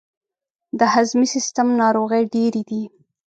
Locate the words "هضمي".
0.93-1.27